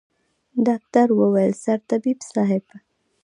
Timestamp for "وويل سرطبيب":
1.19-2.17